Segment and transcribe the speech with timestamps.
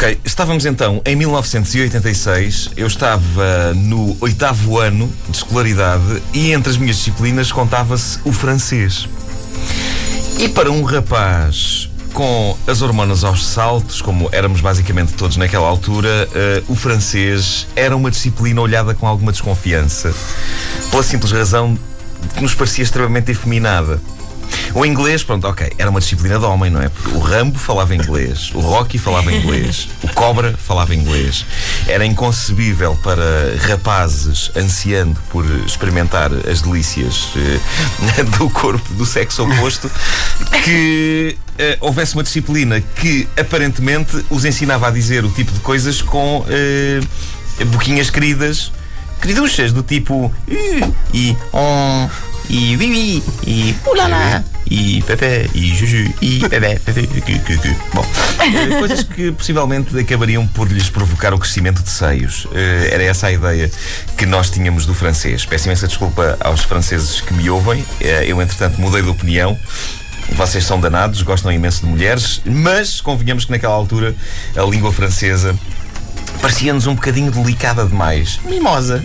[0.00, 6.78] Ok, estávamos então em 1986, eu estava no oitavo ano de escolaridade e entre as
[6.78, 9.06] minhas disciplinas contava-se o francês.
[10.38, 16.26] E para um rapaz com as hormonas aos saltos, como éramos basicamente todos naquela altura,
[16.30, 20.14] uh, o francês era uma disciplina olhada com alguma desconfiança,
[20.90, 21.74] pela simples razão
[22.22, 24.00] de que nos parecia extremamente efeminada.
[24.74, 26.88] O inglês, pronto, ok, era uma disciplina de homem, não é?
[26.88, 31.44] Porque o Rambo falava inglês, o Rocky falava inglês, o Cobra falava inglês.
[31.88, 39.90] Era inconcebível para rapazes ansiando por experimentar as delícias eh, do corpo do sexo oposto
[40.64, 46.00] que eh, houvesse uma disciplina que aparentemente os ensinava a dizer o tipo de coisas
[46.00, 47.00] com eh,
[47.66, 48.72] boquinhas queridas,
[49.20, 50.32] queriduchas, do tipo
[51.12, 52.08] e on
[52.50, 56.80] e Vivi, e Ulala, e Pepe, e Juju, e Pepe,
[57.94, 58.04] Bom,
[58.80, 62.48] coisas que possivelmente acabariam por lhes provocar o crescimento de seios.
[62.52, 63.70] Eh, era essa a ideia
[64.18, 65.46] que nós tínhamos do francês.
[65.46, 67.84] Peço imensa desculpa aos franceses que me ouvem.
[68.00, 69.56] Eh, eu, entretanto, mudei de opinião.
[70.32, 74.14] Vocês são danados, gostam imenso de mulheres, mas convenhamos que naquela altura
[74.56, 75.56] a língua francesa
[76.40, 78.40] parecia-nos um bocadinho delicada demais.
[78.44, 79.04] Mimosa.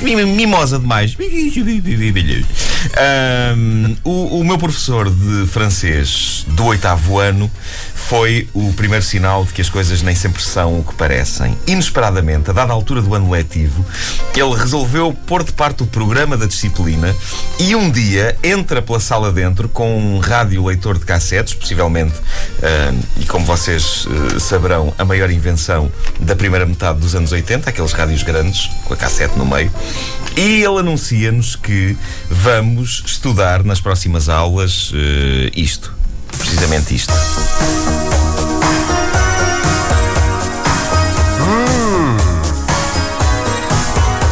[0.00, 1.16] Mimosa demais.
[3.54, 7.50] Um, o, o meu professor de francês do oitavo ano
[8.10, 11.56] foi o primeiro sinal de que as coisas nem sempre são o que parecem.
[11.66, 13.86] Inesperadamente, a dada altura do ano letivo,
[14.34, 17.14] ele resolveu pôr de parte o programa da disciplina
[17.58, 22.14] e um dia entra pela sala dentro com um rádio leitor de cassetes, possivelmente,
[23.20, 27.92] e como vocês uh, saberão, a maior invenção da primeira metade dos anos 80, aqueles
[27.92, 29.70] rádios grandes, com a cassete no meio.
[30.34, 31.94] E ele anuncia-nos que
[32.30, 34.94] vamos estudar nas próximas aulas uh,
[35.54, 35.94] isto.
[36.38, 37.12] Precisamente isto.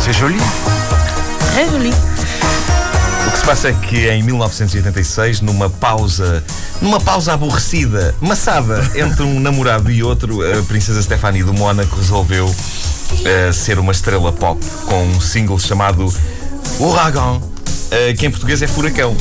[0.02, 0.38] C'est joli.
[1.52, 2.07] Très joli.
[3.48, 6.44] Passa é que em 1986, numa pausa,
[6.82, 12.44] numa pausa aborrecida, maçada entre um namorado e outro, a princesa Stephanie do Mónaco resolveu
[12.44, 16.12] uh, ser uma estrela pop com um single chamado
[16.78, 17.42] Ouragan, uh,
[18.18, 19.16] que em português é furacão.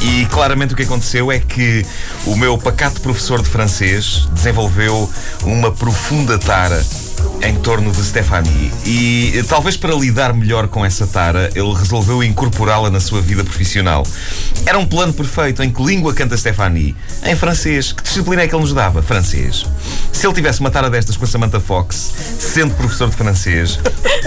[0.00, 1.84] E claramente o que aconteceu é que
[2.24, 5.08] o meu pacato professor de francês desenvolveu
[5.44, 6.82] uma profunda tara
[7.42, 8.72] em torno de Stephanie.
[8.84, 14.06] E talvez para lidar melhor com essa tara, ele resolveu incorporá-la na sua vida profissional.
[14.66, 15.62] Era um plano perfeito.
[15.62, 16.94] Em que língua canta Stephanie?
[17.24, 17.92] Em francês.
[17.92, 19.02] Que disciplina é que ele nos dava?
[19.02, 19.64] Francês.
[20.12, 23.78] Se ele tivesse uma tara destas com a Samantha Fox, sendo professor de francês,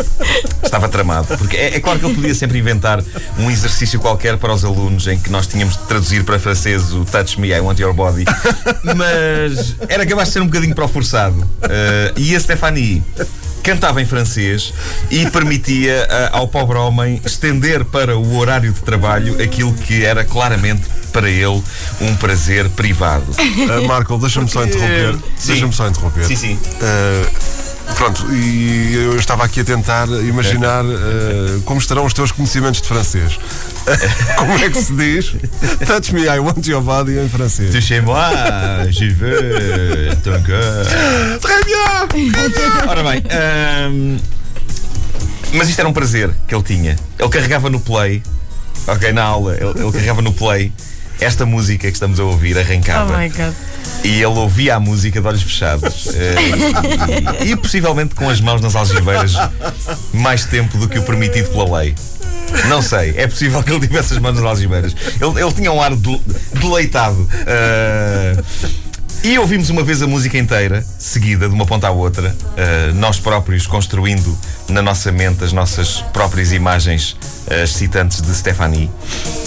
[0.63, 1.38] estava tramado.
[1.38, 3.03] Porque é, é claro que ele podia sempre inventar
[3.38, 7.06] um exercício qualquer para os alunos em que nós tínhamos de traduzir para francês o
[7.06, 8.25] Touch Me, I Want Your Body.
[8.95, 11.40] Mas era capaz de ser um bocadinho para o forçado.
[11.40, 13.03] Uh, e a Stephanie
[13.64, 14.74] cantava em francês
[15.09, 20.25] e permitia uh, ao pobre homem estender para o horário de trabalho aquilo que era
[20.25, 21.63] claramente para ele
[22.02, 23.31] um prazer privado.
[23.31, 25.16] Uh, Marco, deixa-me só interromper.
[25.46, 26.25] Deixa-me só interromper.
[26.25, 26.53] Sim, sim.
[26.56, 27.72] Uh,
[28.03, 32.88] Pronto, e eu estava aqui a tentar imaginar uh, como estarão os teus conhecimentos de
[32.90, 33.40] francês.
[34.36, 35.34] como é que se diz?
[35.88, 37.72] Touch me, I want your body em francês.
[37.72, 40.86] Touchez-moi, je veux ton cœur.
[41.40, 42.31] Très bien!
[42.90, 43.24] Ora bem,
[43.90, 44.18] um,
[45.53, 46.97] mas isto era um prazer que ele tinha.
[47.18, 48.22] Ele carregava no play,
[48.86, 50.74] ok, na aula, ele, ele carregava no play
[51.23, 53.13] esta música que estamos a ouvir, arrancava.
[53.13, 53.53] Oh my God.
[54.03, 58.62] E ele ouvia a música de olhos fechados eh, e, e possivelmente com as mãos
[58.62, 59.33] nas algibeiras
[60.13, 61.95] mais tempo do que o permitido pela lei.
[62.68, 64.95] Não sei, é possível que ele tivesse as mãos nas algibeiras.
[65.19, 66.21] Ele, ele tinha um ar de,
[66.59, 67.21] deleitado.
[67.21, 68.44] Uh,
[69.24, 73.22] e ouvimos uma vez a música inteira, seguida, de uma ponta à outra, uh, nós
[73.22, 74.38] próprios construindo
[74.68, 77.16] na nossa mente as nossas próprias imagens
[77.48, 78.92] uh, excitantes de Stephanie.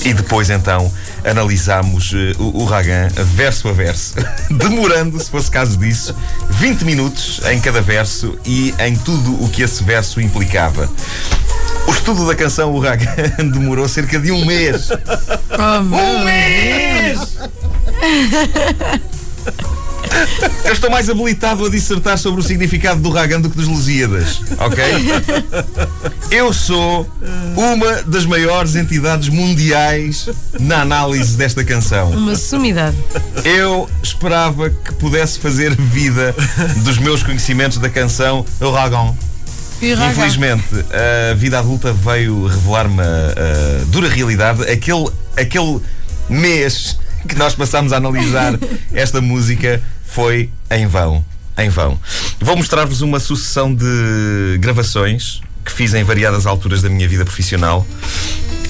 [0.02, 0.90] E depois, então,
[1.22, 4.14] analisámos uh, o, o Ragan verso a verso,
[4.50, 6.16] demorando, se fosse caso disso,
[6.48, 10.88] 20 minutos em cada verso e em tudo o que esse verso implicava.
[11.86, 13.14] O estudo da canção O Ragan
[13.52, 14.88] demorou cerca de um mês.
[14.90, 17.36] Oh, Um mês!
[20.64, 24.40] Eu estou mais habilitado a dissertar sobre o significado do Ragan do que dos Lusíadas,
[24.58, 24.84] ok?
[26.30, 27.08] Eu sou
[27.56, 30.28] uma das maiores entidades mundiais
[30.58, 32.10] na análise desta canção.
[32.10, 32.96] Uma sumidade.
[33.44, 36.34] Eu esperava que pudesse fazer vida
[36.78, 39.14] dos meus conhecimentos da canção O Ragan.
[39.80, 40.64] Infelizmente,
[41.30, 44.62] a vida adulta veio revelar-me a, a dura realidade.
[44.62, 45.80] Aquele, aquele
[46.28, 48.58] mês que nós passámos a analisar
[48.92, 51.24] esta música foi em vão.
[51.58, 51.98] em vão.
[52.40, 57.86] Vou mostrar-vos uma sucessão de gravações que fiz em variadas alturas da minha vida profissional.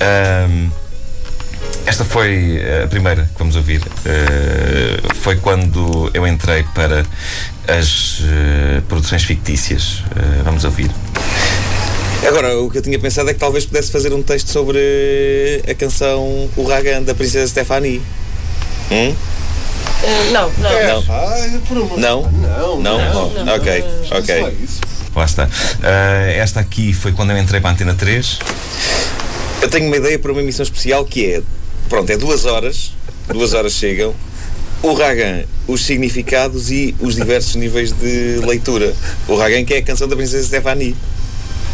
[0.00, 0.70] Ahm,
[1.86, 3.80] esta foi a primeira que vamos ouvir.
[3.80, 7.06] Uh, foi quando eu entrei para
[7.68, 10.00] as uh, produções fictícias.
[10.10, 10.90] Uh, vamos ouvir.
[12.26, 15.74] Agora, o que eu tinha pensado é que talvez pudesse fazer um texto sobre a
[15.74, 18.02] canção O Ragan da Princesa Stephanie.
[18.90, 19.14] Hum?
[20.02, 21.02] Eh, não, não.
[21.02, 21.14] Não.
[21.14, 22.22] Ai, por amor Não?
[22.30, 23.34] Não, Não?
[23.46, 24.54] Oh, ok, ok.
[25.14, 25.48] Lá está.
[25.82, 28.38] Ah, esta aqui foi quando eu entrei para a Antena 3.
[29.62, 31.42] Eu tenho uma ideia para uma emissão especial que é.
[31.88, 32.92] Pronto, é duas horas.
[33.28, 34.14] Duas horas chegam.
[34.82, 38.94] O Ragan, os significados e os diversos níveis de leitura.
[39.26, 40.94] O Ragan que é a canção da Princesa Stephanie.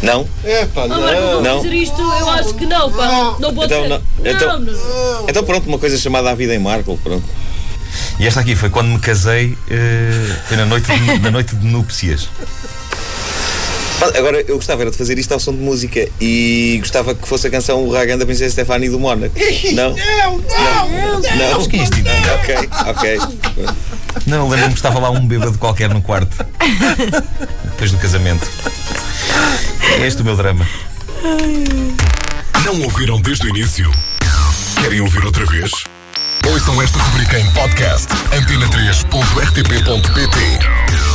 [0.03, 0.27] Não?
[0.43, 1.31] É pá, Ah, Marco, não.
[1.31, 1.57] vou Não.
[1.61, 3.35] dizer isto, eu acho que não, pá.
[3.39, 3.87] Não pode Então, ser.
[3.89, 4.01] não.
[4.23, 5.25] Então- não, não.
[5.29, 7.23] Então pronto, uma coisa chamada A Vida em Marco, pronto.
[8.19, 11.65] E esta aqui foi quando me casei, eh, foi na noite de, na noite de
[11.65, 12.27] núpcias.
[14.17, 17.47] Agora, eu gostava era de fazer isto ao som de música e gostava que fosse
[17.47, 19.33] a canção O Ragan da Princesa Stephanie do Mónaco.
[19.73, 19.91] Não?
[19.95, 21.19] Não, não.
[21.21, 21.95] Não, Mas que é isto?
[22.33, 22.55] Ok,
[22.87, 23.19] ok.
[24.27, 26.35] Não, lembro-me que estava lá um bêbado qualquer no quarto.
[27.71, 28.45] Depois do casamento.
[30.03, 30.67] É este o meu drama.
[32.65, 33.89] Não ouviram desde o início?
[34.81, 35.71] Querem ouvir outra vez?
[36.45, 41.12] Ouçam esta rubrica em podcast antena3.rtp.pt